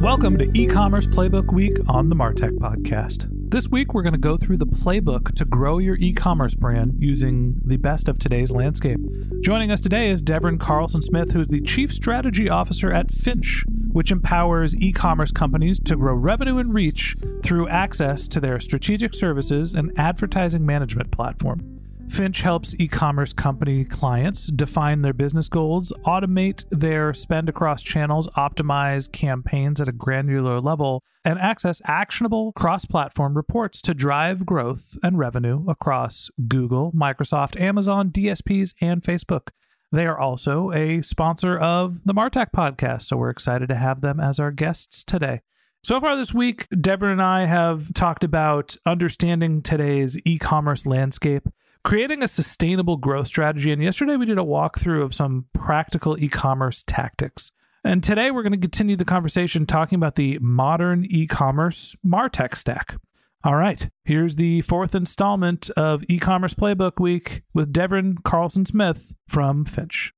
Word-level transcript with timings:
Welcome 0.00 0.38
to 0.38 0.50
e-commerce 0.58 1.06
playbook 1.06 1.52
week 1.52 1.76
on 1.86 2.08
the 2.08 2.16
Martech 2.16 2.56
podcast. 2.56 3.28
This 3.30 3.68
week 3.68 3.92
we're 3.92 4.00
going 4.00 4.14
to 4.14 4.18
go 4.18 4.38
through 4.38 4.56
the 4.56 4.64
playbook 4.64 5.34
to 5.34 5.44
grow 5.44 5.76
your 5.76 5.96
e-commerce 5.96 6.54
brand 6.54 6.94
using 6.98 7.60
the 7.62 7.76
best 7.76 8.08
of 8.08 8.18
today's 8.18 8.50
landscape. 8.50 8.98
Joining 9.42 9.70
us 9.70 9.82
today 9.82 10.08
is 10.08 10.22
Devon 10.22 10.56
Carlson 10.56 11.02
Smith, 11.02 11.32
who 11.32 11.42
is 11.42 11.48
the 11.48 11.60
Chief 11.60 11.92
Strategy 11.92 12.48
Officer 12.48 12.90
at 12.90 13.10
Finch, 13.10 13.62
which 13.92 14.10
empowers 14.10 14.74
e-commerce 14.76 15.32
companies 15.32 15.78
to 15.80 15.96
grow 15.96 16.14
revenue 16.14 16.56
and 16.56 16.72
reach 16.72 17.14
through 17.42 17.68
access 17.68 18.26
to 18.28 18.40
their 18.40 18.58
strategic 18.58 19.12
services 19.12 19.74
and 19.74 19.92
advertising 19.98 20.64
management 20.64 21.10
platform. 21.10 21.79
Finch 22.10 22.40
helps 22.40 22.74
e 22.78 22.88
commerce 22.88 23.32
company 23.32 23.84
clients 23.84 24.48
define 24.48 25.02
their 25.02 25.12
business 25.12 25.48
goals, 25.48 25.92
automate 26.04 26.64
their 26.70 27.14
spend 27.14 27.48
across 27.48 27.82
channels, 27.82 28.26
optimize 28.36 29.10
campaigns 29.10 29.80
at 29.80 29.88
a 29.88 29.92
granular 29.92 30.60
level, 30.60 31.04
and 31.24 31.38
access 31.38 31.80
actionable 31.84 32.52
cross 32.52 32.84
platform 32.84 33.36
reports 33.36 33.80
to 33.80 33.94
drive 33.94 34.44
growth 34.44 34.98
and 35.04 35.18
revenue 35.18 35.64
across 35.68 36.30
Google, 36.48 36.90
Microsoft, 36.92 37.58
Amazon, 37.60 38.10
DSPs, 38.10 38.74
and 38.80 39.02
Facebook. 39.02 39.50
They 39.92 40.06
are 40.06 40.18
also 40.18 40.72
a 40.72 41.02
sponsor 41.02 41.56
of 41.56 42.00
the 42.04 42.14
Martech 42.14 42.48
podcast, 42.54 43.02
so 43.02 43.16
we're 43.18 43.30
excited 43.30 43.68
to 43.68 43.76
have 43.76 44.00
them 44.00 44.18
as 44.18 44.40
our 44.40 44.50
guests 44.50 45.04
today. 45.04 45.42
So 45.82 46.00
far 46.00 46.16
this 46.16 46.34
week, 46.34 46.66
Deborah 46.78 47.12
and 47.12 47.22
I 47.22 47.46
have 47.46 47.94
talked 47.94 48.24
about 48.24 48.76
understanding 48.84 49.62
today's 49.62 50.18
e 50.24 50.38
commerce 50.38 50.86
landscape 50.86 51.48
creating 51.84 52.22
a 52.22 52.28
sustainable 52.28 52.96
growth 52.96 53.26
strategy. 53.26 53.72
And 53.72 53.82
yesterday 53.82 54.16
we 54.16 54.26
did 54.26 54.38
a 54.38 54.42
walkthrough 54.42 55.02
of 55.02 55.14
some 55.14 55.46
practical 55.52 56.18
e 56.18 56.28
commerce 56.28 56.82
tactics. 56.86 57.52
And 57.82 58.02
today 58.02 58.30
we're 58.30 58.42
going 58.42 58.52
to 58.52 58.58
continue 58.58 58.96
the 58.96 59.04
conversation 59.04 59.64
talking 59.66 59.96
about 59.96 60.16
the 60.16 60.38
modern 60.40 61.06
e 61.08 61.26
commerce 61.26 61.96
Martech 62.06 62.54
stack. 62.54 62.96
All 63.42 63.56
right, 63.56 63.88
here's 64.04 64.36
the 64.36 64.60
fourth 64.62 64.94
installment 64.94 65.70
of 65.70 66.04
e 66.08 66.18
commerce 66.18 66.52
playbook 66.52 67.00
week 67.00 67.42
with 67.54 67.72
Devon 67.72 68.18
Carlson 68.22 68.66
Smith 68.66 69.14
from 69.26 69.64
Finch. 69.64 70.12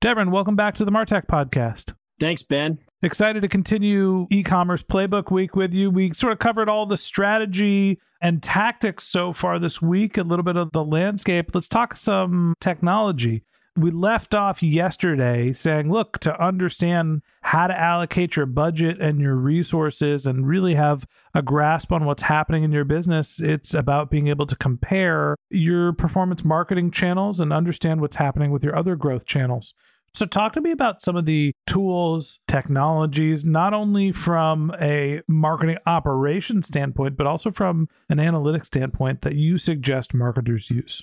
Devon, 0.00 0.32
welcome 0.32 0.56
back 0.56 0.74
to 0.74 0.84
the 0.84 0.90
Martech 0.90 1.26
podcast. 1.26 1.94
Thanks, 2.20 2.42
Ben. 2.42 2.78
Excited 3.02 3.42
to 3.42 3.48
continue 3.48 4.26
e 4.30 4.42
commerce 4.42 4.82
playbook 4.82 5.30
week 5.30 5.56
with 5.56 5.74
you. 5.74 5.90
We 5.90 6.14
sort 6.14 6.32
of 6.32 6.38
covered 6.38 6.68
all 6.68 6.86
the 6.86 6.96
strategy 6.96 8.00
and 8.20 8.42
tactics 8.42 9.04
so 9.04 9.32
far 9.32 9.58
this 9.58 9.82
week, 9.82 10.16
a 10.16 10.22
little 10.22 10.44
bit 10.44 10.56
of 10.56 10.70
the 10.72 10.84
landscape. 10.84 11.50
Let's 11.54 11.68
talk 11.68 11.96
some 11.96 12.54
technology. 12.60 13.44
We 13.76 13.90
left 13.90 14.34
off 14.34 14.62
yesterday 14.62 15.52
saying, 15.52 15.90
look, 15.90 16.20
to 16.20 16.40
understand 16.40 17.22
how 17.42 17.66
to 17.66 17.78
allocate 17.78 18.36
your 18.36 18.46
budget 18.46 19.00
and 19.00 19.20
your 19.20 19.34
resources 19.34 20.26
and 20.26 20.46
really 20.46 20.76
have 20.76 21.06
a 21.34 21.42
grasp 21.42 21.90
on 21.90 22.04
what's 22.04 22.22
happening 22.22 22.62
in 22.62 22.70
your 22.70 22.84
business, 22.84 23.40
it's 23.40 23.74
about 23.74 24.10
being 24.10 24.28
able 24.28 24.46
to 24.46 24.54
compare 24.54 25.34
your 25.50 25.92
performance 25.92 26.44
marketing 26.44 26.92
channels 26.92 27.40
and 27.40 27.52
understand 27.52 28.00
what's 28.00 28.16
happening 28.16 28.52
with 28.52 28.62
your 28.62 28.76
other 28.76 28.94
growth 28.94 29.26
channels. 29.26 29.74
So, 30.14 30.26
talk 30.26 30.52
to 30.52 30.60
me 30.60 30.70
about 30.70 31.02
some 31.02 31.16
of 31.16 31.26
the 31.26 31.52
tools, 31.66 32.38
technologies, 32.46 33.44
not 33.44 33.74
only 33.74 34.12
from 34.12 34.72
a 34.80 35.22
marketing 35.26 35.78
operation 35.86 36.62
standpoint, 36.62 37.16
but 37.16 37.26
also 37.26 37.50
from 37.50 37.88
an 38.08 38.18
analytics 38.18 38.66
standpoint 38.66 39.22
that 39.22 39.34
you 39.34 39.58
suggest 39.58 40.14
marketers 40.14 40.70
use. 40.70 41.02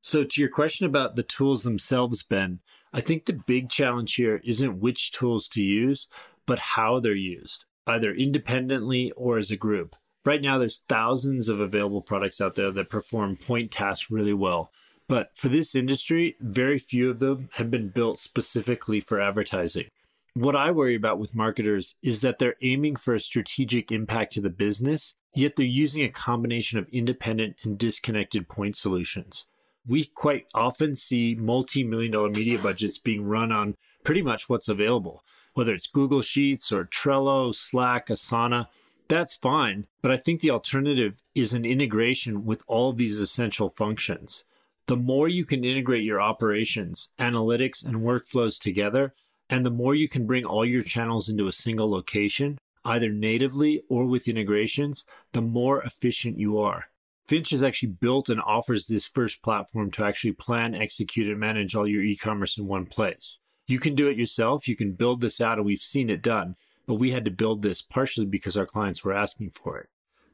So, 0.00 0.22
to 0.22 0.40
your 0.40 0.48
question 0.48 0.86
about 0.86 1.16
the 1.16 1.24
tools 1.24 1.64
themselves, 1.64 2.22
Ben, 2.22 2.60
I 2.92 3.00
think 3.00 3.24
the 3.24 3.32
big 3.32 3.68
challenge 3.68 4.14
here 4.14 4.40
isn't 4.44 4.78
which 4.78 5.10
tools 5.10 5.48
to 5.48 5.60
use, 5.60 6.06
but 6.46 6.60
how 6.60 7.00
they're 7.00 7.14
used, 7.14 7.64
either 7.88 8.12
independently 8.12 9.10
or 9.16 9.38
as 9.38 9.50
a 9.50 9.56
group. 9.56 9.96
Right 10.24 10.40
now, 10.40 10.58
there's 10.58 10.84
thousands 10.88 11.48
of 11.48 11.58
available 11.58 12.02
products 12.02 12.40
out 12.40 12.54
there 12.54 12.70
that 12.70 12.90
perform 12.90 13.36
point 13.36 13.72
tasks 13.72 14.08
really 14.08 14.34
well. 14.34 14.70
But 15.12 15.32
for 15.34 15.50
this 15.50 15.74
industry, 15.74 16.36
very 16.40 16.78
few 16.78 17.10
of 17.10 17.18
them 17.18 17.50
have 17.56 17.70
been 17.70 17.90
built 17.90 18.18
specifically 18.18 18.98
for 18.98 19.20
advertising. 19.20 19.88
What 20.32 20.56
I 20.56 20.70
worry 20.70 20.94
about 20.94 21.18
with 21.18 21.34
marketers 21.34 21.96
is 22.02 22.22
that 22.22 22.38
they're 22.38 22.54
aiming 22.62 22.96
for 22.96 23.14
a 23.14 23.20
strategic 23.20 23.92
impact 23.92 24.32
to 24.32 24.40
the 24.40 24.48
business, 24.48 25.12
yet 25.34 25.54
they're 25.54 25.66
using 25.66 26.02
a 26.02 26.08
combination 26.08 26.78
of 26.78 26.88
independent 26.88 27.56
and 27.62 27.76
disconnected 27.76 28.48
point 28.48 28.74
solutions. 28.74 29.44
We 29.86 30.06
quite 30.06 30.46
often 30.54 30.94
see 30.94 31.36
multi 31.38 31.84
million 31.84 32.12
dollar 32.12 32.30
media 32.30 32.56
budgets 32.58 32.96
being 32.96 33.22
run 33.26 33.52
on 33.52 33.76
pretty 34.04 34.22
much 34.22 34.48
what's 34.48 34.68
available, 34.68 35.22
whether 35.52 35.74
it's 35.74 35.88
Google 35.88 36.22
Sheets 36.22 36.72
or 36.72 36.86
Trello, 36.86 37.54
Slack, 37.54 38.06
Asana. 38.06 38.68
That's 39.08 39.34
fine, 39.34 39.88
but 40.00 40.10
I 40.10 40.16
think 40.16 40.40
the 40.40 40.52
alternative 40.52 41.22
is 41.34 41.52
an 41.52 41.66
integration 41.66 42.46
with 42.46 42.64
all 42.66 42.94
these 42.94 43.20
essential 43.20 43.68
functions 43.68 44.44
the 44.86 44.96
more 44.96 45.28
you 45.28 45.44
can 45.44 45.64
integrate 45.64 46.04
your 46.04 46.20
operations, 46.20 47.08
analytics, 47.18 47.84
and 47.84 47.96
workflows 47.96 48.58
together, 48.58 49.14
and 49.48 49.64
the 49.64 49.70
more 49.70 49.94
you 49.94 50.08
can 50.08 50.26
bring 50.26 50.44
all 50.44 50.64
your 50.64 50.82
channels 50.82 51.28
into 51.28 51.46
a 51.46 51.52
single 51.52 51.90
location, 51.90 52.58
either 52.84 53.10
natively 53.10 53.82
or 53.88 54.06
with 54.06 54.28
integrations, 54.28 55.04
the 55.32 55.42
more 55.42 55.82
efficient 55.82 56.38
you 56.38 56.58
are. 56.58 56.86
Finch 57.28 57.50
has 57.50 57.62
actually 57.62 57.90
built 57.90 58.28
and 58.28 58.40
offers 58.40 58.86
this 58.86 59.06
first 59.06 59.42
platform 59.42 59.90
to 59.92 60.04
actually 60.04 60.32
plan, 60.32 60.74
execute, 60.74 61.28
and 61.28 61.38
manage 61.38 61.74
all 61.74 61.86
your 61.86 62.02
e 62.02 62.16
commerce 62.16 62.58
in 62.58 62.66
one 62.66 62.86
place. 62.86 63.38
You 63.66 63.78
can 63.78 63.94
do 63.94 64.08
it 64.08 64.18
yourself, 64.18 64.66
you 64.66 64.74
can 64.74 64.92
build 64.92 65.20
this 65.20 65.40
out, 65.40 65.58
and 65.58 65.64
we've 65.64 65.80
seen 65.80 66.10
it 66.10 66.22
done, 66.22 66.56
but 66.86 66.96
we 66.96 67.12
had 67.12 67.24
to 67.24 67.30
build 67.30 67.62
this 67.62 67.80
partially 67.80 68.26
because 68.26 68.56
our 68.56 68.66
clients 68.66 69.04
were 69.04 69.12
asking 69.12 69.50
for 69.50 69.78
it. 69.78 69.88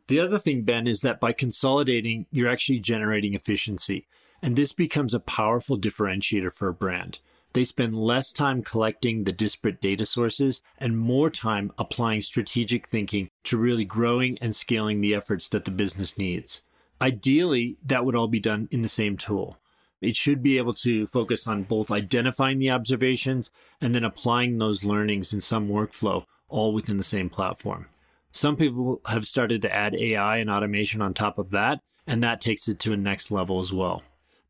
The 0.09 0.21
other 0.21 0.39
thing, 0.39 0.63
Ben, 0.63 0.87
is 0.87 1.03
that 1.03 1.21
by 1.21 1.33
consolidating, 1.33 2.27
you're 2.31 2.49
actually 2.49 2.81
generating 2.81 3.35
efficiency. 3.35 4.07
And 4.43 4.57
this 4.57 4.73
becomes 4.73 5.15
a 5.15 5.21
powerful 5.21 5.79
differentiator 5.79 6.53
for 6.53 6.69
a 6.69 6.75
brand. 6.75 7.19
They 7.55 7.65
spend 7.65 7.97
less 7.97 8.33
time 8.33 8.63
collecting 8.63 9.25
the 9.25 9.33
disparate 9.33 9.81
data 9.81 10.07
sources 10.07 10.61
and 10.79 10.99
more 10.99 11.31
time 11.31 11.73
applying 11.79 12.21
strategic 12.21 12.87
thinking 12.87 13.31
to 13.45 13.57
really 13.57 13.85
growing 13.85 14.39
and 14.41 14.55
scaling 14.55 15.01
the 15.01 15.15
efforts 15.15 15.49
that 15.49 15.65
the 15.65 15.71
business 15.71 16.19
needs. 16.19 16.63
Ideally, 17.01 17.79
that 17.85 18.05
would 18.05 18.15
all 18.15 18.29
be 18.29 18.41
done 18.41 18.69
in 18.71 18.83
the 18.83 18.89
same 18.89 19.17
tool. 19.17 19.59
It 20.01 20.15
should 20.15 20.43
be 20.43 20.59
able 20.59 20.75
to 20.75 21.07
focus 21.07 21.49
on 21.49 21.65
both 21.65 21.91
identifying 21.91 22.59
the 22.59 22.71
observations 22.71 23.51
and 23.81 23.95
then 23.95 24.05
applying 24.05 24.59
those 24.59 24.85
learnings 24.85 25.33
in 25.33 25.41
some 25.41 25.69
workflow, 25.69 26.25
all 26.49 26.73
within 26.73 26.99
the 26.99 27.05
same 27.05 27.31
platform. 27.31 27.87
Some 28.31 28.57
people 28.57 29.01
have 29.07 29.27
started 29.27 29.63
to 29.63 29.75
add 29.75 29.97
AI 29.97 30.37
and 30.37 30.51
automation 30.51 31.01
on 31.01 31.15
top 31.15 31.39
of 31.39 31.51
that, 31.51 31.81
and 32.07 32.23
that 32.23 32.41
takes 32.41 32.69
it 32.69 32.79
to 32.81 32.93
a 32.93 32.97
next 32.97 33.31
level 33.31 33.59
as 33.59 33.73
well. 33.73 34.03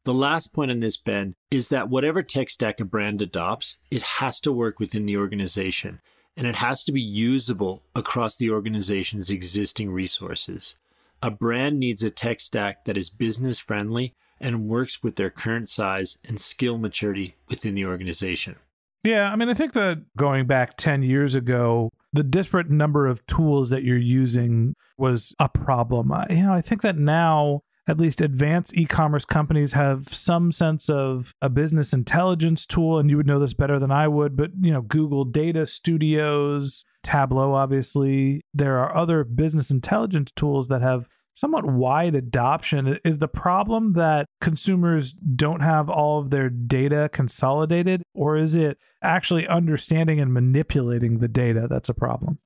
The 0.09 0.15
last 0.15 0.55
point 0.55 0.71
on 0.71 0.81
this, 0.81 0.97
Ben, 0.97 1.35
is 1.51 1.69
that 1.69 1.91
whatever 1.91 2.23
tech 2.23 2.49
stack 2.49 2.81
a 2.81 2.87
brand 2.87 3.21
adopts, 3.21 3.77
it 3.91 4.01
has 4.03 4.41
to 4.41 4.51
work 4.51 4.81
within 4.81 5.05
the 5.05 5.19
organization 5.19 6.01
and 6.35 6.47
it 6.47 6.57
has 6.57 6.83
to 6.85 6.93
be 6.93 7.01
usable 7.03 7.83
across 7.95 8.35
the 8.35 8.49
organization's 8.49 9.29
existing 9.29 9.91
resources. 9.91 10.77
A 11.23 11.31
brand 11.31 11.79
needs 11.79 12.03
a 12.03 12.09
tech 12.09 12.41
stack 12.41 12.87
that 12.87 12.97
is 12.97 13.11
business 13.11 13.59
friendly 13.59 14.15
and 14.41 14.67
works 14.67 15.03
with 15.03 15.17
their 15.17 15.29
current 15.29 15.69
size 15.69 16.17
and 16.25 16.41
skill 16.41 16.79
maturity 16.79 17.37
within 17.51 17.75
the 17.75 17.85
organization. 17.85 18.57
Yeah, 19.05 19.31
I 19.31 19.37
mean, 19.37 19.51
I 19.51 19.55
think 19.55 19.75
that 19.75 19.99
going 20.17 20.47
back 20.47 20.79
10 20.79 21.03
years 21.03 21.35
ago, 21.35 21.91
the 22.15 22.23
disparate 22.23 22.71
number 22.71 23.07
of 23.07 23.27
tools 23.27 23.69
that 23.69 23.83
you're 23.83 23.99
using 23.99 24.75
was 24.97 25.35
a 25.39 25.51
problem. 25.51 26.11
You 26.31 26.45
know, 26.45 26.55
I 26.55 26.63
think 26.63 26.81
that 26.81 26.97
now 26.97 27.61
at 27.89 27.99
least 27.99 28.21
advanced 28.21 28.77
e-commerce 28.77 29.25
companies 29.25 29.73
have 29.73 30.13
some 30.13 30.53
sense 30.53 30.91
of 30.91 31.35
a 31.41 31.49
business 31.49 31.93
intelligence 31.93 32.67
tool 32.67 32.99
and 32.99 33.09
you 33.09 33.17
would 33.17 33.27
know 33.27 33.41
this 33.41 33.55
better 33.55 33.79
than 33.79 33.91
I 33.91 34.07
would, 34.07 34.37
but 34.37 34.51
you 34.61 34.71
know, 34.71 34.83
Google 34.83 35.25
Data 35.25 35.67
Studios, 35.67 36.85
Tableau 37.03 37.55
obviously, 37.55 38.43
there 38.53 38.79
are 38.79 38.95
other 38.95 39.25
business 39.25 39.71
intelligence 39.71 40.31
tools 40.37 40.69
that 40.69 40.83
have 40.83 41.09
somewhat 41.35 41.65
wide 41.65 42.15
adoption. 42.15 42.99
Is 43.05 43.19
the 43.19 43.29
problem 43.29 43.95
that 43.95 44.27
consumers 44.41 45.13
don't 45.13 45.61
have 45.61 45.89
all 45.89 46.19
of 46.19 46.31
their 46.31 46.51
data 46.51 47.09
consolidated, 47.13 48.03
or 48.13 48.37
is 48.37 48.55
it 48.55 48.77
actually 49.03 49.47
understanding 49.47 50.21
and 50.21 50.35
manipulating 50.35 51.21
the 51.21 51.29
data 51.29 51.67
that's 51.71 51.89
a 51.89 51.95
problem? 51.95 52.39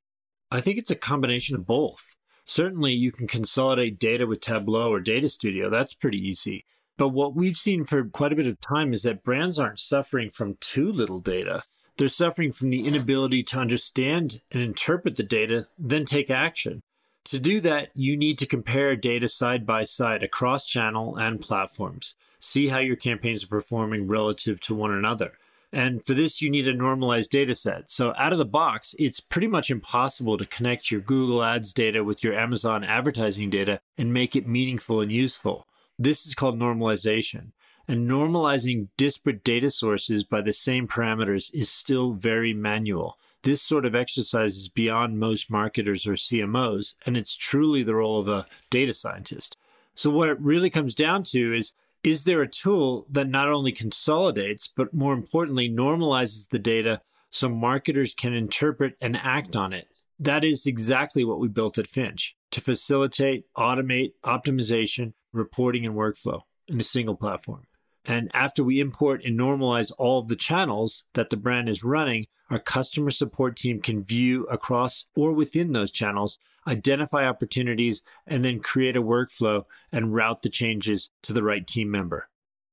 I 0.51 0.61
think 0.61 0.79
it's 0.79 0.91
a 0.91 0.95
combination 0.95 1.57
of 1.57 1.67
both. 1.67 2.15
Certainly, 2.45 2.93
you 2.93 3.13
can 3.13 3.27
consolidate 3.27 3.99
data 3.99 4.27
with 4.27 4.41
Tableau 4.41 4.91
or 4.91 5.01
Data 5.01 5.29
Studio. 5.29 5.71
That's 5.71 5.95
pretty 5.95 6.19
easy. 6.19 6.65
But 6.99 7.09
what 7.09 7.35
we've 7.35 7.57
seen 7.57 7.85
for 7.85 8.05
quite 8.05 8.33
a 8.33 8.37
bit 8.37 8.47
of 8.47 8.61
time 8.61 8.93
is 8.93 9.03
that 9.03 9.25
brands 9.25 9.59
aren't 9.59 9.79
suffering 9.79 10.31
from 10.31 10.57
too 10.61 10.93
little 10.93 11.21
data. 11.21 11.63
They're 11.97 12.09
suffering 12.09 12.53
from 12.53 12.71
the 12.71 12.87
inability 12.87 13.43
to 13.45 13.59
understand 13.59 14.41
and 14.51 14.63
interpret 14.63 15.17
the 15.17 15.23
data, 15.23 15.69
then 15.79 16.05
take 16.05 16.31
action. 16.31 16.83
To 17.27 17.39
do 17.39 17.61
that, 17.61 17.91
you 17.95 18.17
need 18.17 18.39
to 18.39 18.47
compare 18.47 18.97
data 18.97 19.29
side 19.29 19.65
by 19.65 19.85
side 19.85 20.23
across 20.23 20.67
channel 20.67 21.17
and 21.17 21.41
platforms. 21.41 22.15
See 22.41 22.69
how 22.69 22.79
your 22.79 22.97
campaigns 22.97 23.45
are 23.45 23.49
performing 23.49 24.09
relative 24.09 24.61
to 24.63 24.75
one 24.75 24.93
another. 24.93 25.39
And 25.73 26.05
for 26.05 26.13
this, 26.13 26.43
you 26.43 26.51
need 26.51 26.69
a 26.69 26.75
normalized 26.75 27.31
data 27.31 27.55
set. 27.55 27.91
So 27.91 28.13
out 28.19 28.33
of 28.33 28.39
the 28.39 28.45
box, 28.45 28.95
it's 28.99 29.21
pretty 29.21 29.47
much 29.47 29.71
impossible 29.71 30.37
to 30.37 30.45
connect 30.45 30.91
your 30.91 31.01
Google 31.01 31.43
Ads 31.43 31.73
data 31.73 32.05
with 32.05 32.23
your 32.23 32.35
Amazon 32.39 32.85
advertising 32.85 33.49
data 33.49 33.81
and 33.97 34.13
make 34.13 34.37
it 34.37 34.47
meaningful 34.47 35.01
and 35.01 35.11
useful. 35.11 35.67
This 35.99 36.27
is 36.27 36.35
called 36.35 36.59
normalization. 36.59 37.53
And 37.89 38.09
normalizing 38.09 38.89
disparate 38.97 39.43
data 39.43 39.71
sources 39.71 40.25
by 40.25 40.43
the 40.43 40.53
same 40.53 40.87
parameters 40.87 41.53
is 41.55 41.71
still 41.71 42.13
very 42.13 42.53
manual. 42.53 43.19
This 43.43 43.61
sort 43.61 43.85
of 43.85 43.95
exercise 43.95 44.57
is 44.57 44.69
beyond 44.69 45.19
most 45.19 45.51
marketers 45.51 46.07
or 46.07 46.13
CMOs, 46.13 46.95
and 47.05 47.17
it's 47.17 47.35
truly 47.35 47.83
the 47.83 47.97
role 47.97 48.21
of 48.21 48.29
a 48.29 48.47
data 48.71 48.95
scientist. 48.95 49.57
So, 49.97 50.11
what 50.11 50.29
it 50.29 50.41
really 50.41 50.71
comes 50.71 50.95
down 50.95 51.25
to 51.25 51.57
is 51.57 51.73
is 52.05 52.25
there 52.25 52.43
a 52.43 52.49
tool 52.49 53.07
that 53.11 53.29
not 53.29 53.49
only 53.49 53.73
consolidates, 53.73 54.73
but 54.75 54.93
more 54.93 55.13
importantly, 55.13 55.71
normalizes 55.71 56.49
the 56.49 56.59
data 56.59 57.01
so 57.31 57.49
marketers 57.49 58.15
can 58.15 58.35
interpret 58.35 58.95
and 59.01 59.17
act 59.17 59.55
on 59.57 59.73
it? 59.73 59.89
That 60.19 60.45
is 60.45 60.67
exactly 60.67 61.25
what 61.25 61.41
we 61.41 61.49
built 61.49 61.79
at 61.79 61.87
Finch 61.87 62.37
to 62.53 62.61
facilitate, 62.61 63.45
automate, 63.57 64.13
optimization, 64.25 65.15
reporting, 65.33 65.87
and 65.87 65.95
workflow 65.95 66.43
in 66.69 66.81
a 66.81 66.85
single 66.85 67.17
platform. 67.17 67.65
And 68.05 68.31
after 68.35 68.65
we 68.65 68.81
import 68.81 69.23
and 69.25 69.39
normalize 69.39 69.93
all 69.99 70.19
of 70.19 70.29
the 70.29 70.37
channels 70.37 71.05
that 71.15 71.31
the 71.31 71.37
brand 71.37 71.69
is 71.69 71.85
running, 71.85 72.27
our 72.51 72.59
customer 72.59 73.11
support 73.11 73.57
team 73.57 73.81
can 73.81 74.03
view 74.03 74.45
across 74.45 75.07
or 75.15 75.33
within 75.33 75.73
those 75.73 75.91
channels, 75.91 76.39
identify 76.67 77.27
opportunities, 77.27 78.03
and 78.27 78.45
then 78.45 78.61
create 78.61 78.97
a 78.97 79.03
workflow 79.03 79.65
and 79.91 80.15
route 80.15 80.43
the 80.43 80.51
changes 80.51 81.11
to 81.23 81.33
the 81.33 81.43
right 81.43 81.67
team 81.67 81.91
member. 81.91 82.29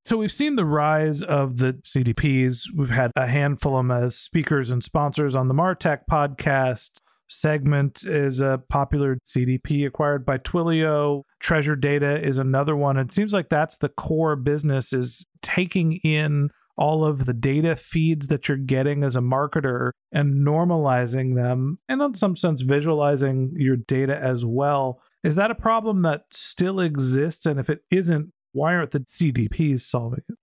So 0.06 0.18
we've 0.18 0.32
seen 0.32 0.56
the 0.56 0.66
rise 0.66 1.22
of 1.22 1.58
the 1.58 1.74
CDPs. 1.74 2.64
We've 2.76 2.90
had 2.90 3.12
a 3.16 3.28
handful 3.28 3.78
of 3.78 3.86
them 3.86 3.92
as 3.92 4.18
speakers 4.18 4.72
and 4.72 4.84
sponsors 4.84 5.36
on 5.36 5.48
the 5.48 5.54
Martech 5.54 6.02
podcast. 6.10 7.00
Segment 7.30 8.04
is 8.06 8.42
a 8.42 8.62
popular 8.70 9.20
CDP 9.26 9.86
acquired 9.86 10.26
by 10.26 10.40
Twilio. 10.40 11.24
Treasure 11.40 11.76
Data 11.76 12.20
is 12.22 12.40
another 12.40 12.76
one. 12.76 12.98
It 12.98 13.12
seems 13.12 13.34
like 13.34 13.50
that's 13.50 13.78
the 13.78 13.90
core 13.90 14.36
business 14.36 14.92
is 14.92 15.26
taking 15.44 15.94
in 16.04 16.50
all 16.76 17.06
of 17.06 17.26
the 17.26 17.34
data 17.34 17.76
feeds 17.76 18.28
that 18.28 18.48
you're 18.48 18.58
getting 18.58 19.04
as 19.04 19.16
a 19.16 19.22
marketer 19.22 19.92
and 20.12 20.48
normalizing 20.48 21.36
them 21.36 21.78
and 21.88 22.02
in 22.02 22.16
some 22.16 22.36
sense 22.36 22.62
visualizing 22.62 23.54
your 23.56 23.76
data 23.76 24.18
as 24.18 24.46
well. 24.46 25.02
Is 25.24 25.36
that 25.36 25.52
a 25.52 25.56
problem 25.56 26.02
that 26.04 26.22
still 26.32 26.80
exists? 26.80 27.46
And 27.46 27.60
if 27.60 27.70
it 27.70 27.82
isn't, 27.92 28.32
why 28.54 28.74
aren't 28.74 28.92
the 28.92 29.02
CDPs 29.02 29.82
solving 29.82 30.24
it? 30.30 30.38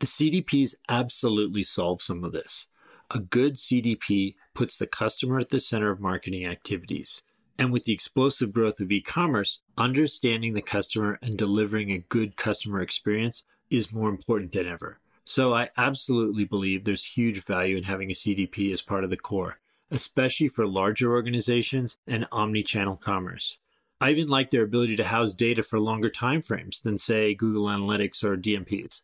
The 0.00 0.06
CDPs 0.06 0.74
absolutely 0.88 1.64
solve 1.64 2.02
some 2.02 2.24
of 2.24 2.32
this. 2.32 2.66
A 3.10 3.20
good 3.20 3.54
CDP 3.54 4.34
puts 4.52 4.76
the 4.76 4.86
customer 4.86 5.38
at 5.38 5.48
the 5.48 5.60
center 5.60 5.90
of 5.90 5.98
marketing 5.98 6.44
activities. 6.44 7.22
And 7.58 7.72
with 7.72 7.84
the 7.84 7.92
explosive 7.94 8.52
growth 8.52 8.80
of 8.80 8.92
e 8.92 9.00
commerce, 9.00 9.60
understanding 9.78 10.52
the 10.52 10.60
customer 10.60 11.18
and 11.22 11.38
delivering 11.38 11.90
a 11.90 12.04
good 12.10 12.36
customer 12.36 12.82
experience 12.82 13.46
is 13.70 13.92
more 13.92 14.10
important 14.10 14.52
than 14.52 14.66
ever. 14.66 15.00
So 15.24 15.54
I 15.54 15.70
absolutely 15.78 16.44
believe 16.44 16.84
there's 16.84 17.04
huge 17.04 17.42
value 17.44 17.78
in 17.78 17.84
having 17.84 18.10
a 18.10 18.14
CDP 18.14 18.74
as 18.74 18.82
part 18.82 19.04
of 19.04 19.10
the 19.10 19.16
core, 19.16 19.58
especially 19.90 20.48
for 20.48 20.66
larger 20.66 21.10
organizations 21.10 21.96
and 22.06 22.26
omni-channel 22.30 22.96
commerce. 22.96 23.56
I 24.02 24.10
even 24.10 24.28
like 24.28 24.50
their 24.50 24.64
ability 24.64 24.96
to 24.96 25.04
house 25.04 25.34
data 25.34 25.62
for 25.62 25.80
longer 25.80 26.10
timeframes 26.10 26.82
than 26.82 26.98
say 26.98 27.34
Google 27.34 27.64
Analytics 27.64 28.22
or 28.22 28.36
DMPs. 28.36 29.00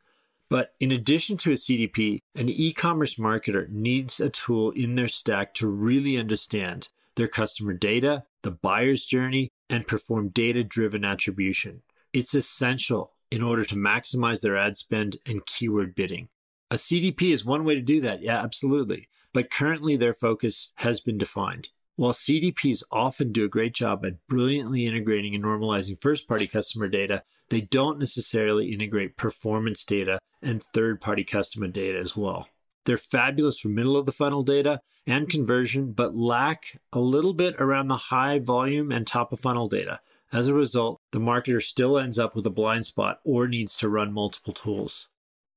But 0.50 0.74
in 0.78 0.92
addition 0.92 1.36
to 1.38 1.52
a 1.52 1.56
CDP, 1.56 2.18
an 2.34 2.48
e 2.48 2.72
commerce 2.72 3.16
marketer 3.16 3.68
needs 3.68 4.20
a 4.20 4.28
tool 4.28 4.70
in 4.72 4.94
their 4.94 5.08
stack 5.08 5.54
to 5.54 5.68
really 5.68 6.16
understand 6.16 6.88
their 7.16 7.28
customer 7.28 7.72
data, 7.72 8.24
the 8.42 8.50
buyer's 8.50 9.04
journey, 9.04 9.48
and 9.70 9.86
perform 9.86 10.28
data 10.28 10.62
driven 10.62 11.04
attribution. 11.04 11.82
It's 12.12 12.34
essential 12.34 13.12
in 13.30 13.42
order 13.42 13.64
to 13.64 13.74
maximize 13.74 14.40
their 14.40 14.56
ad 14.56 14.76
spend 14.76 15.16
and 15.26 15.44
keyword 15.46 15.94
bidding. 15.94 16.28
A 16.70 16.76
CDP 16.76 17.32
is 17.32 17.44
one 17.44 17.64
way 17.64 17.74
to 17.74 17.80
do 17.80 18.00
that, 18.00 18.22
yeah, 18.22 18.38
absolutely. 18.40 19.08
But 19.32 19.50
currently, 19.50 19.96
their 19.96 20.14
focus 20.14 20.70
has 20.76 21.00
been 21.00 21.18
defined. 21.18 21.70
While 21.96 22.12
CDPs 22.12 22.82
often 22.90 23.32
do 23.32 23.44
a 23.44 23.48
great 23.48 23.74
job 23.74 24.04
at 24.04 24.26
brilliantly 24.28 24.86
integrating 24.86 25.34
and 25.34 25.44
normalizing 25.44 26.00
first 26.00 26.26
party 26.26 26.46
customer 26.46 26.88
data, 26.88 27.22
they 27.50 27.60
don't 27.60 27.98
necessarily 27.98 28.72
integrate 28.72 29.16
performance 29.16 29.84
data 29.84 30.18
and 30.42 30.62
third 30.62 31.00
party 31.00 31.24
customer 31.24 31.68
data 31.68 31.98
as 31.98 32.16
well. 32.16 32.48
They're 32.84 32.96
fabulous 32.98 33.58
for 33.58 33.68
middle 33.68 33.96
of 33.96 34.06
the 34.06 34.12
funnel 34.12 34.42
data 34.42 34.80
and 35.06 35.28
conversion, 35.28 35.92
but 35.92 36.14
lack 36.14 36.78
a 36.92 37.00
little 37.00 37.34
bit 37.34 37.54
around 37.58 37.88
the 37.88 37.96
high 37.96 38.38
volume 38.38 38.92
and 38.92 39.06
top 39.06 39.32
of 39.32 39.40
funnel 39.40 39.68
data. 39.68 40.00
As 40.32 40.48
a 40.48 40.54
result, 40.54 41.00
the 41.12 41.20
marketer 41.20 41.62
still 41.62 41.98
ends 41.98 42.18
up 42.18 42.34
with 42.34 42.46
a 42.46 42.50
blind 42.50 42.86
spot 42.86 43.20
or 43.24 43.46
needs 43.46 43.76
to 43.76 43.88
run 43.88 44.12
multiple 44.12 44.52
tools. 44.52 45.08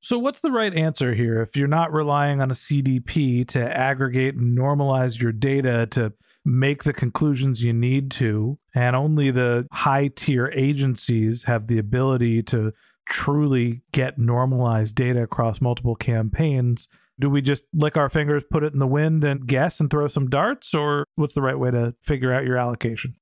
So, 0.01 0.19
what's 0.19 0.39
the 0.39 0.51
right 0.51 0.73
answer 0.73 1.15
here 1.15 1.41
if 1.41 1.57
you're 1.57 1.67
not 1.67 1.91
relying 1.91 2.41
on 2.41 2.51
a 2.51 2.53
CDP 2.53 3.47
to 3.49 3.77
aggregate 3.77 4.35
and 4.35 4.57
normalize 4.57 5.19
your 5.19 5.31
data 5.31 5.87
to 5.91 6.13
make 6.47 6.85
the 6.85 6.93
conclusions 6.93 7.61
you 7.61 7.73
need 7.73 8.09
to, 8.09 8.57
and 8.73 8.95
only 8.95 9.31
the 9.31 9.67
high 9.71 10.07
tier 10.07 10.51
agencies 10.55 11.43
have 11.43 11.67
the 11.67 11.77
ability 11.77 12.41
to 12.41 12.71
truly 13.05 13.81
get 13.91 14.17
normalized 14.17 14.95
data 14.95 15.23
across 15.23 15.59
multiple 15.59 15.95
campaigns? 15.95 16.87
Do 17.19 17.29
we 17.29 17.41
just 17.41 17.65
lick 17.73 17.97
our 17.97 18.09
fingers, 18.09 18.43
put 18.49 18.63
it 18.63 18.73
in 18.73 18.79
the 18.79 18.87
wind, 18.87 19.23
and 19.23 19.45
guess 19.45 19.79
and 19.79 19.89
throw 19.89 20.07
some 20.07 20.29
darts? 20.29 20.73
Or 20.73 21.05
what's 21.15 21.33
the 21.33 21.41
right 21.41 21.57
way 21.57 21.71
to 21.71 21.93
figure 22.01 22.33
out 22.33 22.45
your 22.45 22.57
allocation? 22.57 23.15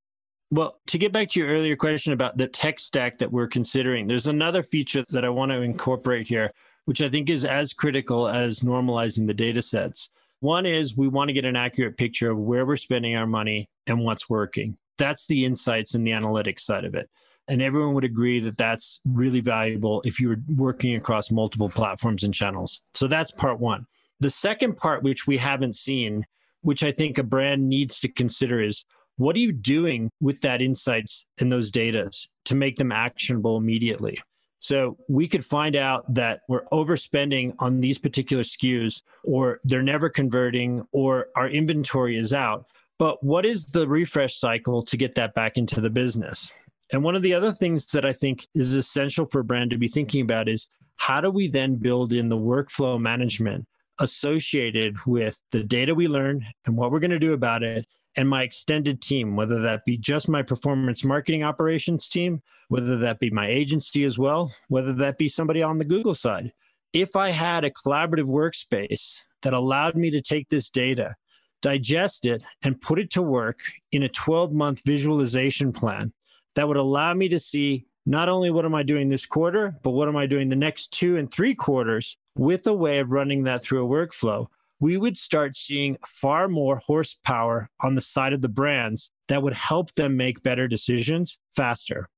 Well, 0.51 0.79
to 0.87 0.97
get 0.99 1.11
back 1.11 1.31
to 1.31 1.39
your 1.39 1.49
earlier 1.49 1.75
question 1.75 2.13
about 2.13 2.37
the 2.37 2.47
tech 2.47 2.79
stack 2.79 3.17
that 3.17 3.31
we're 3.31 3.47
considering, 3.47 4.07
there's 4.07 4.27
another 4.27 4.61
feature 4.61 5.03
that 5.09 5.25
I 5.25 5.29
want 5.29 5.51
to 5.51 5.61
incorporate 5.61 6.27
here, 6.27 6.51
which 6.85 7.01
I 7.01 7.09
think 7.09 7.29
is 7.29 7.43
as 7.43 7.73
critical 7.73 8.29
as 8.29 8.59
normalizing 8.59 9.25
the 9.25 9.33
data 9.33 9.63
sets. 9.63 10.09
One 10.45 10.67
is 10.67 10.95
we 10.95 11.07
want 11.07 11.29
to 11.29 11.33
get 11.33 11.43
an 11.43 11.55
accurate 11.55 11.97
picture 11.97 12.29
of 12.29 12.37
where 12.37 12.67
we're 12.67 12.77
spending 12.77 13.15
our 13.15 13.25
money 13.25 13.67
and 13.87 14.05
what's 14.05 14.29
working. 14.29 14.77
That's 14.99 15.25
the 15.25 15.43
insights 15.43 15.95
and 15.95 16.05
the 16.05 16.11
analytics 16.11 16.59
side 16.59 16.85
of 16.85 16.93
it. 16.93 17.09
And 17.47 17.63
everyone 17.63 17.95
would 17.95 18.03
agree 18.03 18.39
that 18.41 18.55
that's 18.55 19.01
really 19.07 19.41
valuable 19.41 20.03
if 20.05 20.19
you 20.19 20.29
were 20.29 20.37
working 20.55 20.97
across 20.97 21.31
multiple 21.31 21.67
platforms 21.67 22.21
and 22.21 22.31
channels. 22.31 22.81
So 22.93 23.07
that's 23.07 23.31
part 23.31 23.59
one. 23.59 23.87
The 24.19 24.29
second 24.29 24.77
part, 24.77 25.01
which 25.01 25.25
we 25.25 25.35
haven't 25.35 25.77
seen, 25.77 26.23
which 26.61 26.83
I 26.83 26.91
think 26.91 27.17
a 27.17 27.23
brand 27.23 27.67
needs 27.67 27.99
to 28.01 28.07
consider, 28.07 28.61
is 28.61 28.85
what 29.17 29.35
are 29.35 29.39
you 29.39 29.51
doing 29.51 30.11
with 30.21 30.41
that 30.41 30.61
insights 30.61 31.25
and 31.39 31.51
those 31.51 31.71
data 31.71 32.11
to 32.43 32.53
make 32.53 32.75
them 32.75 32.91
actionable 32.91 33.57
immediately? 33.57 34.21
So 34.59 34.97
we 35.07 35.27
could 35.27 35.45
find 35.45 35.75
out 35.75 36.11
that 36.13 36.41
we're 36.47 36.65
overspending 36.65 37.53
on 37.59 37.81
these 37.81 37.97
particular 37.97 38.43
SKUs, 38.43 39.01
or 39.23 39.59
they're 39.63 39.83
never 39.83 40.09
converting, 40.09 40.85
or 40.91 41.27
our 41.35 41.49
inventory 41.49 42.17
is 42.17 42.33
out. 42.33 42.65
But 42.97 43.23
what 43.23 43.45
is 43.45 43.67
the 43.67 43.87
refresh 43.87 44.37
cycle 44.37 44.81
to 44.83 44.97
get 44.97 45.15
that 45.15 45.33
back 45.33 45.57
into 45.57 45.81
the 45.81 45.89
business? 45.89 46.51
And 46.91 47.03
one 47.03 47.15
of 47.15 47.23
the 47.23 47.33
other 47.33 47.51
things 47.51 47.85
that 47.87 48.05
I 48.05 48.13
think 48.13 48.47
is 48.55 48.75
essential 48.75 49.25
for 49.25 49.39
a 49.39 49.43
brand 49.43 49.71
to 49.71 49.77
be 49.77 49.87
thinking 49.87 50.21
about 50.21 50.47
is 50.47 50.67
how 50.97 51.19
do 51.19 51.29
we 51.29 51.47
then 51.47 51.75
build 51.75 52.13
in 52.13 52.29
the 52.29 52.37
workflow 52.37 52.99
management 52.99 53.65
associated 53.99 54.97
with 55.05 55.41
the 55.51 55.63
data 55.63 55.95
we 55.95 56.07
learn 56.07 56.45
and 56.65 56.75
what 56.75 56.91
we're 56.91 56.99
going 56.99 57.11
to 57.11 57.19
do 57.19 57.33
about 57.33 57.63
it 57.63 57.85
and 58.17 58.29
my 58.29 58.43
extended 58.43 59.01
team, 59.01 59.35
whether 59.35 59.59
that 59.61 59.85
be 59.85 59.97
just 59.97 60.29
my 60.29 60.41
performance 60.41 61.03
marketing 61.03 61.43
operations 61.43 62.07
team, 62.07 62.41
whether 62.69 62.97
that 62.97 63.19
be 63.19 63.29
my 63.29 63.47
agency 63.47 64.03
as 64.03 64.17
well, 64.17 64.53
whether 64.69 64.93
that 64.93 65.17
be 65.17 65.29
somebody 65.29 65.61
on 65.61 65.77
the 65.77 65.85
Google 65.85 66.15
side. 66.15 66.51
If 66.93 67.15
I 67.15 67.29
had 67.29 67.63
a 67.63 67.71
collaborative 67.71 68.27
workspace 68.27 69.17
that 69.41 69.53
allowed 69.53 69.95
me 69.95 70.09
to 70.11 70.21
take 70.21 70.47
this 70.49 70.69
data, 70.69 71.15
digest 71.61 72.25
it, 72.25 72.41
and 72.63 72.79
put 72.79 72.99
it 72.99 73.11
to 73.11 73.21
work 73.21 73.59
in 73.91 74.03
a 74.03 74.09
12 74.09 74.53
month 74.53 74.81
visualization 74.85 75.73
plan 75.73 76.13
that 76.55 76.67
would 76.67 76.77
allow 76.77 77.13
me 77.13 77.27
to 77.29 77.39
see 77.39 77.85
not 78.05 78.29
only 78.29 78.51
what 78.51 78.65
am 78.65 78.75
I 78.75 78.83
doing 78.83 79.09
this 79.09 79.25
quarter, 79.25 79.75
but 79.83 79.91
what 79.91 80.07
am 80.07 80.15
I 80.15 80.27
doing 80.27 80.47
the 80.47 80.55
next 80.55 80.93
two 80.93 81.17
and 81.17 81.31
three 81.31 81.55
quarters 81.55 82.17
with 82.35 82.67
a 82.67 82.73
way 82.73 82.99
of 82.99 83.11
running 83.11 83.43
that 83.43 83.63
through 83.63 83.85
a 83.85 83.89
workflow 83.89 84.47
we 84.79 84.97
would 84.97 85.17
start 85.17 85.55
seeing 85.55 85.97
far 86.05 86.47
more 86.47 86.77
horsepower 86.77 87.69
on 87.81 87.95
the 87.95 88.01
side 88.01 88.33
of 88.33 88.41
the 88.41 88.49
brands 88.49 89.11
that 89.27 89.41
would 89.41 89.53
help 89.53 89.93
them 89.93 90.17
make 90.17 90.43
better 90.43 90.67
decisions 90.67 91.37
faster. 91.55 92.09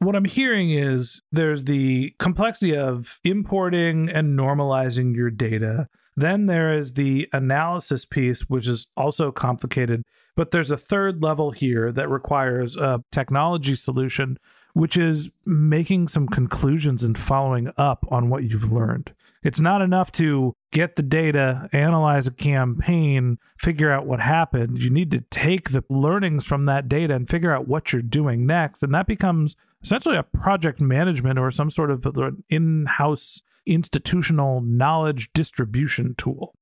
What 0.00 0.16
I'm 0.16 0.24
hearing 0.24 0.70
is 0.70 1.22
there's 1.32 1.64
the 1.64 2.14
complexity 2.18 2.76
of 2.76 3.20
importing 3.24 4.10
and 4.10 4.38
normalizing 4.38 5.14
your 5.14 5.30
data. 5.30 5.88
Then 6.16 6.46
there 6.46 6.76
is 6.76 6.92
the 6.92 7.28
analysis 7.32 8.04
piece, 8.04 8.42
which 8.42 8.68
is 8.68 8.88
also 8.96 9.32
complicated. 9.32 10.02
But 10.36 10.50
there's 10.50 10.70
a 10.70 10.76
third 10.76 11.22
level 11.22 11.52
here 11.52 11.92
that 11.92 12.08
requires 12.08 12.76
a 12.76 13.02
technology 13.12 13.76
solution, 13.76 14.38
which 14.74 14.96
is 14.96 15.30
making 15.46 16.08
some 16.08 16.28
conclusions 16.28 17.04
and 17.04 17.16
following 17.16 17.70
up 17.76 18.04
on 18.10 18.28
what 18.28 18.44
you've 18.44 18.72
learned. 18.72 19.12
It's 19.44 19.60
not 19.60 19.82
enough 19.82 20.10
to 20.12 20.56
get 20.72 20.96
the 20.96 21.02
data, 21.02 21.68
analyze 21.72 22.26
a 22.26 22.32
campaign, 22.32 23.38
figure 23.58 23.92
out 23.92 24.06
what 24.06 24.20
happened. 24.20 24.82
You 24.82 24.88
need 24.90 25.10
to 25.10 25.20
take 25.20 25.70
the 25.70 25.84
learnings 25.90 26.46
from 26.46 26.64
that 26.64 26.88
data 26.88 27.14
and 27.14 27.28
figure 27.28 27.54
out 27.54 27.68
what 27.68 27.92
you're 27.92 28.02
doing 28.02 28.46
next. 28.46 28.82
And 28.82 28.94
that 28.94 29.06
becomes 29.06 29.54
essentially 29.82 30.16
a 30.16 30.22
project 30.22 30.80
management 30.80 31.38
or 31.38 31.50
some 31.50 31.70
sort 31.70 31.90
of 31.90 32.06
in 32.48 32.86
house 32.86 33.42
institutional 33.66 34.62
knowledge 34.62 35.30
distribution 35.34 36.14
tool. 36.16 36.54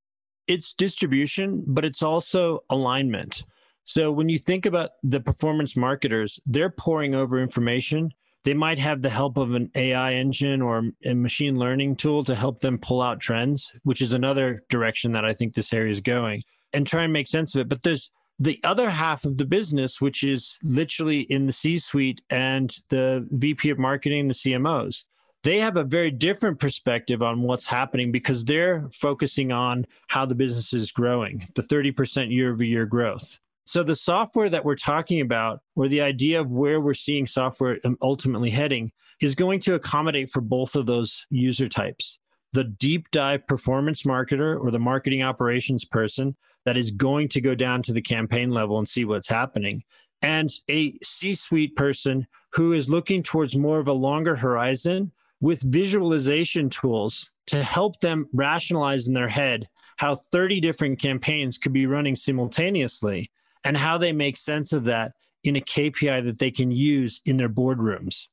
It's 0.49 0.75
distribution, 0.75 1.63
but 1.67 1.85
it's 1.85 2.03
also 2.03 2.65
alignment. 2.69 3.45
So 3.85 4.11
when 4.11 4.29
you 4.29 4.39
think 4.39 4.67
about 4.67 4.91
the 5.03 5.21
performance 5.21 5.77
marketers, 5.77 6.41
they're 6.47 6.71
poring 6.71 7.15
over 7.15 7.41
information 7.41 8.13
they 8.45 8.55
might 8.55 8.79
have 8.79 9.03
the 9.03 9.11
help 9.11 9.37
of 9.37 9.55
an 9.55 9.71
AI 9.75 10.15
engine 10.15 10.61
or 10.63 10.91
a 11.05 11.15
machine 11.15 11.59
learning 11.59 11.97
tool 11.97 12.25
to 12.25 12.35
help 12.35 12.61
them 12.61 12.79
pull 12.79 13.01
out 13.01 13.21
trends, 13.21 13.73
which 13.85 14.03
is 14.03 14.13
another 14.13 14.63
direction 14.69 15.13
that 15.13 15.25
I 15.25 15.33
think 15.33 15.55
this 15.55 15.73
area 15.73 15.93
is 15.93 16.01
going 16.01 16.43
and 16.73 16.87
try 16.87 17.05
and 17.05 17.13
make 17.13 17.29
sense 17.29 17.55
of 17.55 17.61
it. 17.61 17.69
But 17.69 17.83
there's 17.83 18.11
the 18.39 18.59
other 18.65 18.91
half 18.91 19.25
of 19.25 19.37
the 19.37 19.45
business, 19.45 20.01
which 20.01 20.25
is 20.25 20.59
literally 20.65 21.21
in 21.21 21.47
the 21.47 21.53
C 21.53 21.79
suite 21.79 22.21
and 22.31 22.77
the 22.89 23.27
VP 23.31 23.71
of 23.71 23.79
marketing, 23.79 24.27
the 24.27 24.35
CMOs. 24.35 25.05
They 25.45 25.59
have 25.59 25.77
a 25.77 25.85
very 25.85 26.11
different 26.11 26.59
perspective 26.59 27.23
on 27.23 27.43
what's 27.43 27.67
happening 27.67 28.13
because 28.13 28.45
they're 28.45 28.89
focusing 28.93 29.51
on 29.53 29.87
how 30.09 30.25
the 30.25 30.37
business 30.37 30.73
is 30.73 30.93
growing, 30.93 31.47
the 31.55 31.63
30% 31.63 32.31
year 32.31 32.53
over 32.53 32.65
year 32.65 32.87
growth. 32.87 33.39
So 33.65 33.83
the 33.83 33.97
software 33.97 34.49
that 34.49 34.65
we're 34.65 34.75
talking 34.75 35.21
about, 35.21 35.61
or 35.77 35.89
the 35.89 36.01
idea 36.01 36.41
of 36.41 36.51
where 36.51 36.81
we're 36.81 36.95
seeing 36.95 37.27
software 37.27 37.79
um, 37.85 37.97
ultimately 38.03 38.51
heading, 38.51 38.91
is 39.21 39.35
going 39.35 39.61
to 39.61 39.75
accommodate 39.75 40.31
for 40.31 40.41
both 40.41 40.75
of 40.75 40.87
those 40.87 41.25
user 41.31 41.69
types. 41.69 42.19
The 42.53 42.65
deep 42.65 43.11
dive 43.13 43.47
performance 43.47 44.03
marketer 44.03 44.61
or 44.61 44.71
the 44.71 44.79
marketing 44.79 45.23
operations 45.23 45.85
person 45.85 46.37
that 46.65 46.77
is 46.77 46.91
going 46.91 47.29
to 47.29 47.41
go 47.41 47.55
down 47.55 47.83
to 47.83 47.93
the 47.93 48.03
campaign 48.03 48.51
level 48.51 48.79
and 48.79 48.89
see 48.89 49.05
what's 49.05 49.29
happening, 49.29 49.85
and 50.23 50.53
a 50.69 50.95
C 51.03 51.35
suite 51.35 51.77
person 51.77 52.27
who 52.53 52.73
is 52.73 52.91
looking 52.91 53.23
towards 53.23 53.57
more 53.57 53.79
of 53.79 53.89
a 53.89 53.93
longer 53.93 54.37
horizon 54.37 55.13
with 55.41 55.63
visualization 55.63 56.69
tools 56.69 57.31
to 57.47 57.63
help 57.63 57.99
them 58.01 58.29
rationalize 58.33 59.09
in 59.09 59.15
their 59.15 59.29
head 59.29 59.69
how 59.97 60.15
30 60.15 60.61
different 60.61 61.01
campaigns 61.01 61.59
could 61.59 61.73
be 61.73 61.87
running 61.87 62.15
simultaneously 62.15 63.31
and 63.65 63.77
how 63.77 63.99
they 63.99 64.13
make 64.13 64.37
sense 64.37 64.73
of 64.73 64.85
that 64.85 65.13
in 65.45 65.57
a 65.57 65.61
KPI 65.61 66.25
that 66.25 66.39
they 66.39 66.51
can 66.51 66.71
use 66.71 67.21
in 67.25 67.37
their 67.37 67.49
boardrooms. 67.49 68.27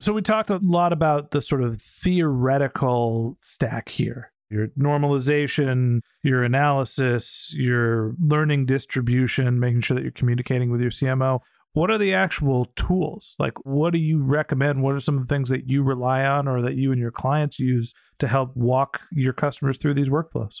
So, 0.00 0.12
we 0.12 0.22
talked 0.22 0.50
a 0.50 0.58
lot 0.62 0.92
about 0.92 1.30
the 1.30 1.40
sort 1.40 1.62
of 1.62 1.80
theoretical 1.80 3.38
stack 3.40 3.88
here 3.88 4.32
your 4.50 4.68
normalization, 4.78 6.00
your 6.22 6.44
analysis, 6.44 7.52
your 7.56 8.14
learning 8.20 8.66
distribution, 8.66 9.58
making 9.58 9.80
sure 9.80 9.96
that 9.96 10.02
you're 10.02 10.12
communicating 10.12 10.70
with 10.70 10.80
your 10.80 10.90
CMO. 10.90 11.40
What 11.72 11.90
are 11.90 11.98
the 11.98 12.14
actual 12.14 12.66
tools? 12.76 13.34
Like, 13.40 13.54
what 13.64 13.92
do 13.92 13.98
you 13.98 14.22
recommend? 14.22 14.82
What 14.82 14.94
are 14.94 15.00
some 15.00 15.16
of 15.16 15.26
the 15.26 15.34
things 15.34 15.48
that 15.48 15.68
you 15.68 15.82
rely 15.82 16.24
on 16.24 16.46
or 16.46 16.62
that 16.62 16.76
you 16.76 16.92
and 16.92 17.00
your 17.00 17.10
clients 17.10 17.58
use 17.58 17.92
to 18.20 18.28
help 18.28 18.56
walk 18.56 19.00
your 19.10 19.32
customers 19.32 19.76
through 19.76 19.94
these 19.94 20.08
workflows? 20.08 20.58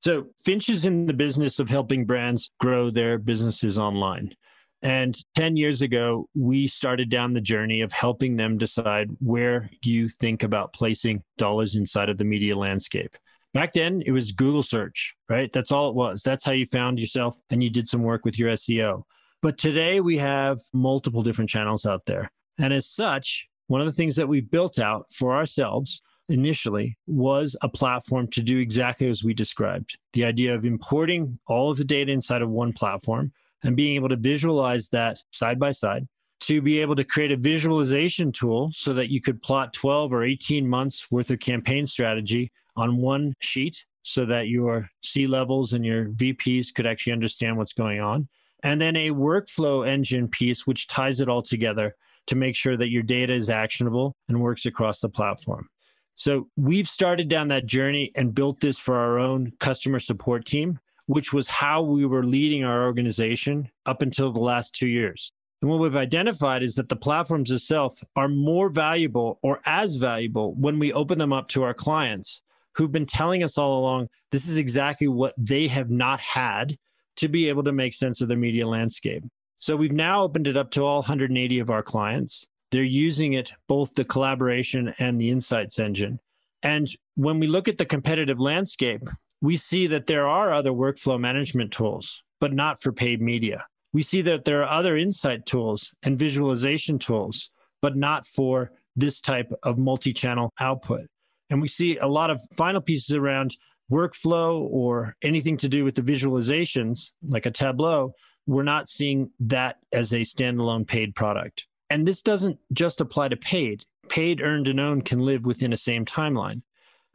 So 0.00 0.26
Finch 0.44 0.68
is 0.68 0.84
in 0.84 1.06
the 1.06 1.14
business 1.14 1.58
of 1.58 1.68
helping 1.68 2.04
brands 2.04 2.50
grow 2.60 2.90
their 2.90 3.18
businesses 3.18 3.78
online. 3.78 4.34
And 4.82 5.16
10 5.34 5.56
years 5.56 5.82
ago, 5.82 6.28
we 6.34 6.68
started 6.68 7.08
down 7.08 7.32
the 7.32 7.40
journey 7.40 7.80
of 7.80 7.92
helping 7.92 8.36
them 8.36 8.58
decide 8.58 9.08
where 9.20 9.70
you 9.82 10.08
think 10.08 10.42
about 10.42 10.72
placing 10.72 11.22
dollars 11.38 11.74
inside 11.74 12.08
of 12.08 12.18
the 12.18 12.24
media 12.24 12.56
landscape. 12.56 13.16
Back 13.54 13.72
then, 13.72 14.02
it 14.04 14.12
was 14.12 14.32
Google 14.32 14.62
search, 14.62 15.14
right? 15.30 15.50
That's 15.52 15.72
all 15.72 15.88
it 15.88 15.94
was. 15.94 16.22
That's 16.22 16.44
how 16.44 16.52
you 16.52 16.66
found 16.66 17.00
yourself 17.00 17.38
and 17.50 17.62
you 17.62 17.70
did 17.70 17.88
some 17.88 18.02
work 18.02 18.24
with 18.24 18.38
your 18.38 18.50
SEO. 18.50 19.02
But 19.40 19.56
today, 19.56 20.00
we 20.00 20.18
have 20.18 20.60
multiple 20.74 21.22
different 21.22 21.50
channels 21.50 21.86
out 21.86 22.04
there. 22.04 22.30
And 22.58 22.72
as 22.72 22.86
such, 22.86 23.46
one 23.68 23.80
of 23.80 23.86
the 23.86 23.92
things 23.92 24.16
that 24.16 24.28
we've 24.28 24.50
built 24.50 24.78
out 24.78 25.06
for 25.10 25.34
ourselves 25.34 26.02
initially 26.28 26.96
was 27.06 27.56
a 27.62 27.68
platform 27.68 28.26
to 28.28 28.42
do 28.42 28.58
exactly 28.58 29.08
as 29.08 29.22
we 29.22 29.32
described 29.32 29.98
the 30.12 30.24
idea 30.24 30.54
of 30.54 30.64
importing 30.64 31.38
all 31.46 31.70
of 31.70 31.78
the 31.78 31.84
data 31.84 32.10
inside 32.10 32.42
of 32.42 32.50
one 32.50 32.72
platform 32.72 33.32
and 33.62 33.76
being 33.76 33.94
able 33.94 34.08
to 34.08 34.16
visualize 34.16 34.88
that 34.88 35.22
side 35.30 35.58
by 35.58 35.72
side 35.72 36.06
to 36.40 36.60
be 36.60 36.80
able 36.80 36.96
to 36.96 37.04
create 37.04 37.32
a 37.32 37.36
visualization 37.36 38.30
tool 38.30 38.70
so 38.74 38.92
that 38.92 39.10
you 39.10 39.20
could 39.20 39.42
plot 39.42 39.72
12 39.72 40.12
or 40.12 40.22
18 40.22 40.68
months 40.68 41.10
worth 41.10 41.30
of 41.30 41.38
campaign 41.38 41.86
strategy 41.86 42.50
on 42.76 42.98
one 42.98 43.34
sheet 43.40 43.84
so 44.02 44.24
that 44.24 44.48
your 44.48 44.88
C 45.02 45.26
levels 45.26 45.72
and 45.72 45.84
your 45.84 46.06
VPs 46.10 46.72
could 46.74 46.86
actually 46.86 47.12
understand 47.12 47.56
what's 47.56 47.72
going 47.72 48.00
on. 48.00 48.28
And 48.62 48.80
then 48.80 48.96
a 48.96 49.10
workflow 49.10 49.86
engine 49.86 50.28
piece, 50.28 50.66
which 50.66 50.86
ties 50.86 51.20
it 51.20 51.28
all 51.28 51.42
together 51.42 51.94
to 52.26 52.34
make 52.34 52.54
sure 52.54 52.76
that 52.76 52.90
your 52.90 53.02
data 53.02 53.32
is 53.32 53.48
actionable 53.48 54.14
and 54.28 54.40
works 54.40 54.66
across 54.66 55.00
the 55.00 55.08
platform. 55.08 55.68
So 56.16 56.48
we've 56.56 56.88
started 56.88 57.28
down 57.28 57.48
that 57.48 57.66
journey 57.66 58.10
and 58.14 58.34
built 58.34 58.60
this 58.60 58.78
for 58.78 58.96
our 58.96 59.18
own 59.18 59.52
customer 59.60 60.00
support 60.00 60.46
team, 60.46 60.78
which 61.06 61.32
was 61.32 61.46
how 61.46 61.82
we 61.82 62.06
were 62.06 62.24
leading 62.24 62.64
our 62.64 62.84
organization 62.84 63.70
up 63.84 64.02
until 64.02 64.32
the 64.32 64.40
last 64.40 64.74
two 64.74 64.88
years. 64.88 65.30
And 65.60 65.70
what 65.70 65.80
we've 65.80 65.96
identified 65.96 66.62
is 66.62 66.74
that 66.74 66.88
the 66.88 66.96
platforms 66.96 67.50
itself 67.50 68.02
are 68.14 68.28
more 68.28 68.68
valuable 68.68 69.38
or 69.42 69.60
as 69.66 69.96
valuable 69.96 70.54
when 70.54 70.78
we 70.78 70.92
open 70.92 71.18
them 71.18 71.32
up 71.32 71.48
to 71.48 71.62
our 71.62 71.74
clients 71.74 72.42
who've 72.74 72.92
been 72.92 73.06
telling 73.06 73.42
us 73.42 73.56
all 73.56 73.78
along 73.80 74.08
this 74.30 74.48
is 74.48 74.58
exactly 74.58 75.08
what 75.08 75.34
they 75.38 75.66
have 75.66 75.90
not 75.90 76.20
had 76.20 76.76
to 77.16 77.28
be 77.28 77.48
able 77.48 77.62
to 77.64 77.72
make 77.72 77.94
sense 77.94 78.20
of 78.20 78.28
the 78.28 78.36
media 78.36 78.66
landscape. 78.66 79.24
So 79.58 79.76
we've 79.76 79.92
now 79.92 80.22
opened 80.22 80.46
it 80.46 80.56
up 80.56 80.70
to 80.72 80.82
all 80.82 81.00
180 81.00 81.58
of 81.58 81.70
our 81.70 81.82
clients. 81.82 82.46
They're 82.76 82.84
using 82.84 83.32
it 83.32 83.54
both 83.68 83.94
the 83.94 84.04
collaboration 84.04 84.94
and 84.98 85.18
the 85.18 85.30
insights 85.30 85.78
engine. 85.78 86.20
And 86.62 86.94
when 87.14 87.40
we 87.40 87.46
look 87.46 87.68
at 87.68 87.78
the 87.78 87.86
competitive 87.86 88.38
landscape, 88.38 89.08
we 89.40 89.56
see 89.56 89.86
that 89.86 90.04
there 90.04 90.26
are 90.26 90.52
other 90.52 90.72
workflow 90.72 91.18
management 91.18 91.72
tools, 91.72 92.22
but 92.38 92.52
not 92.52 92.82
for 92.82 92.92
paid 92.92 93.22
media. 93.22 93.64
We 93.94 94.02
see 94.02 94.20
that 94.20 94.44
there 94.44 94.62
are 94.62 94.68
other 94.68 94.98
insight 94.98 95.46
tools 95.46 95.94
and 96.02 96.18
visualization 96.18 96.98
tools, 96.98 97.48
but 97.80 97.96
not 97.96 98.26
for 98.26 98.72
this 98.94 99.22
type 99.22 99.50
of 99.62 99.78
multi 99.78 100.12
channel 100.12 100.52
output. 100.60 101.06
And 101.48 101.62
we 101.62 101.68
see 101.68 101.96
a 101.96 102.06
lot 102.06 102.28
of 102.28 102.42
final 102.58 102.82
pieces 102.82 103.16
around 103.16 103.56
workflow 103.90 104.68
or 104.70 105.14
anything 105.22 105.56
to 105.56 105.68
do 105.70 105.82
with 105.82 105.94
the 105.94 106.02
visualizations, 106.02 107.12
like 107.22 107.46
a 107.46 107.50
Tableau, 107.50 108.12
we're 108.46 108.64
not 108.64 108.90
seeing 108.90 109.30
that 109.40 109.78
as 109.94 110.12
a 110.12 110.20
standalone 110.20 110.86
paid 110.86 111.14
product. 111.14 111.66
And 111.90 112.06
this 112.06 112.22
doesn't 112.22 112.58
just 112.72 113.00
apply 113.00 113.28
to 113.28 113.36
paid. 113.36 113.84
Paid, 114.08 114.40
earned, 114.40 114.68
and 114.68 114.80
owned 114.80 115.04
can 115.04 115.18
live 115.18 115.46
within 115.46 115.72
a 115.72 115.76
same 115.76 116.04
timeline. 116.04 116.62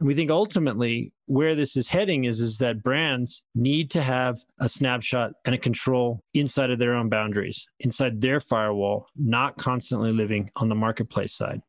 And 0.00 0.08
we 0.08 0.14
think 0.14 0.30
ultimately 0.30 1.12
where 1.26 1.54
this 1.54 1.76
is 1.76 1.88
heading 1.88 2.24
is, 2.24 2.40
is 2.40 2.58
that 2.58 2.82
brands 2.82 3.44
need 3.54 3.90
to 3.92 4.02
have 4.02 4.42
a 4.58 4.68
snapshot 4.68 5.32
and 5.44 5.54
a 5.54 5.58
control 5.58 6.24
inside 6.34 6.70
of 6.70 6.80
their 6.80 6.94
own 6.94 7.08
boundaries, 7.08 7.68
inside 7.78 8.20
their 8.20 8.40
firewall, 8.40 9.06
not 9.16 9.58
constantly 9.58 10.12
living 10.12 10.50
on 10.56 10.68
the 10.68 10.74
marketplace 10.74 11.32
side. 11.32 11.62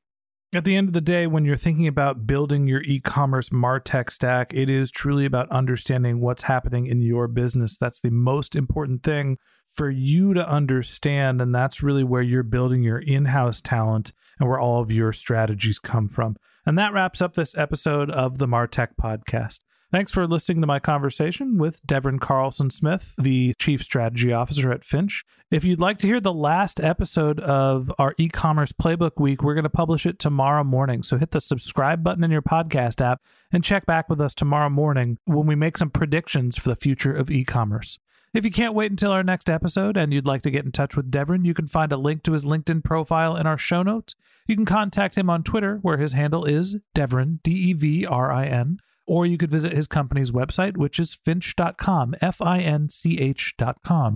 At 0.51 0.65
the 0.65 0.75
end 0.75 0.87
of 0.87 0.93
the 0.93 1.01
day, 1.01 1.25
when 1.27 1.45
you're 1.45 1.57
thinking 1.57 1.87
about 1.87 2.27
building 2.27 2.67
your 2.67 2.81
e 2.83 2.99
commerce 2.99 3.49
MarTech 3.49 4.11
stack, 4.11 4.53
it 4.53 4.69
is 4.69 4.91
truly 4.91 5.25
about 5.25 5.51
understanding 5.51 6.19
what's 6.19 6.43
happening 6.43 6.85
in 6.85 7.01
your 7.01 7.27
business. 7.27 7.77
That's 7.77 8.01
the 8.01 8.11
most 8.11 8.55
important 8.55 9.03
thing 9.03 9.37
for 9.73 9.89
you 9.89 10.33
to 10.33 10.47
understand. 10.47 11.41
And 11.41 11.53
that's 11.53 11.83
really 11.83 12.03
where 12.03 12.21
you're 12.21 12.43
building 12.43 12.83
your 12.83 12.99
in 12.99 13.25
house 13.25 13.59
talent 13.59 14.13
and 14.39 14.47
where 14.47 14.59
all 14.59 14.81
of 14.81 14.91
your 14.91 15.13
strategies 15.13 15.79
come 15.79 16.07
from. 16.07 16.37
And 16.65 16.77
that 16.77 16.93
wraps 16.93 17.21
up 17.21 17.33
this 17.33 17.57
episode 17.57 18.09
of 18.09 18.37
the 18.37 18.47
MarTech 18.47 18.89
podcast. 19.01 19.59
Thanks 19.93 20.11
for 20.11 20.25
listening 20.25 20.59
to 20.61 20.65
my 20.65 20.79
conversation 20.79 21.59
with 21.59 21.85
Devon 21.85 22.17
Carlson 22.17 22.71
Smith, 22.71 23.13
the 23.15 23.53
Chief 23.59 23.83
Strategy 23.83 24.33
Officer 24.33 24.71
at 24.71 24.83
Finch. 24.83 25.23
If 25.51 25.63
you'd 25.63 25.79
like 25.79 25.99
to 25.99 26.07
hear 26.07 26.19
the 26.19 26.33
last 26.33 26.79
episode 26.79 27.39
of 27.39 27.91
our 27.99 28.15
e 28.17 28.27
commerce 28.27 28.71
playbook 28.71 29.19
week, 29.19 29.43
we're 29.43 29.53
going 29.53 29.65
to 29.65 29.69
publish 29.69 30.07
it 30.07 30.17
tomorrow 30.17 30.63
morning. 30.63 31.03
So 31.03 31.19
hit 31.19 31.29
the 31.29 31.39
subscribe 31.39 32.03
button 32.03 32.23
in 32.23 32.31
your 32.31 32.41
podcast 32.41 33.05
app 33.05 33.21
and 33.51 33.63
check 33.63 33.85
back 33.85 34.09
with 34.09 34.19
us 34.19 34.33
tomorrow 34.33 34.71
morning 34.71 35.19
when 35.25 35.45
we 35.45 35.53
make 35.53 35.77
some 35.77 35.91
predictions 35.91 36.57
for 36.57 36.69
the 36.69 36.75
future 36.75 37.13
of 37.13 37.29
e 37.29 37.43
commerce. 37.43 37.99
If 38.33 38.45
you 38.45 38.51
can't 38.51 38.73
wait 38.73 38.89
until 38.91 39.11
our 39.11 39.23
next 39.23 39.49
episode 39.49 39.95
and 39.95 40.11
you'd 40.11 40.25
like 40.25 40.41
to 40.41 40.51
get 40.51 40.65
in 40.65 40.71
touch 40.71 40.97
with 40.97 41.11
Devon, 41.11 41.45
you 41.45 41.53
can 41.53 41.67
find 41.67 41.91
a 41.91 41.97
link 41.97 42.23
to 42.23 42.33
his 42.33 42.45
LinkedIn 42.45 42.83
profile 42.83 43.35
in 43.35 43.45
our 43.45 43.59
show 43.59 43.83
notes. 43.83 44.15
You 44.47 44.55
can 44.55 44.65
contact 44.65 45.15
him 45.15 45.29
on 45.29 45.43
Twitter, 45.43 45.77
where 45.83 45.97
his 45.97 46.13
handle 46.13 46.43
is 46.43 46.77
Devrin, 46.95 47.41
D 47.43 47.51
E 47.51 47.73
V 47.73 48.05
R 48.05 48.31
I 48.31 48.45
N 48.47 48.79
or 49.05 49.25
you 49.25 49.37
could 49.37 49.51
visit 49.51 49.73
his 49.73 49.87
company's 49.87 50.31
website, 50.31 50.77
which 50.77 50.99
is 50.99 51.13
finch.com, 51.13 52.15
F 52.21 52.41
I 52.41 52.59
N 52.59 52.89
C 52.89 53.19
H.com. 53.19 54.15